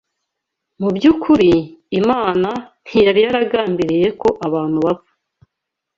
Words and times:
Mu 0.81 0.89
by’ukuri, 0.95 1.51
Imana 1.99 2.49
ntiyari 2.83 3.19
yaragambiriye 3.25 4.07
ko 4.21 4.27
abantu 4.47 4.77
bapfa 4.85 5.13